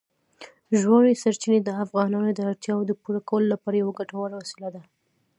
[0.81, 4.81] ژورې سرچینې د افغانانو د اړتیاوو د پوره کولو لپاره یوه ګټوره وسیله ده.